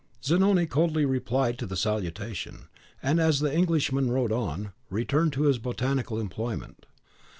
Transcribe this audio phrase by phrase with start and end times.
[0.23, 2.69] Zanoni coldly replied to the salutation;
[3.03, 6.87] and as the Englishman rode on, returned to his botanical employment.